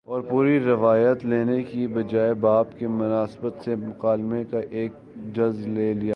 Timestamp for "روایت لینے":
0.59-1.63